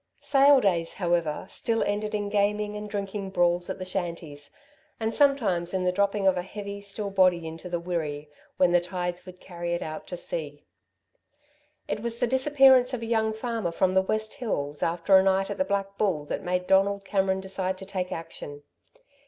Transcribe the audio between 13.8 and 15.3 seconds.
the West Hills after a